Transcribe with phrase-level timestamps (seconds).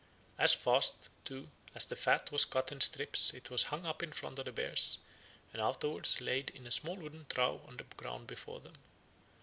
[0.39, 4.11] As fast, too, as the fat was cut in strips it was hung up in
[4.11, 4.97] front of the bears,
[5.53, 8.73] and afterwards laid in a small wooden trough on the ground before them.